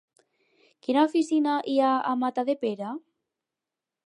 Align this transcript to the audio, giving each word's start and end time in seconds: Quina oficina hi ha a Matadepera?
Quina 0.87 1.03
oficina 1.09 1.59
hi 1.75 1.75
ha 1.89 1.93
a 2.13 2.17
Matadepera? 2.23 2.97